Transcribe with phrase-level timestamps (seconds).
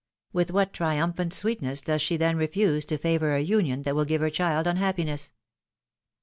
[0.33, 4.03] With what triumphant sweet ness does she then refuse to favor a union that will
[4.05, 5.31] give her child unhappiness